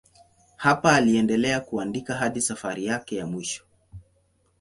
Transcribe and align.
Hapa 0.55 0.93
aliendelea 0.95 1.59
kuandika 1.59 2.13
hadi 2.15 2.41
safari 2.41 2.85
yake 2.85 3.15
ya 3.15 3.27
mwisho. 3.27 3.63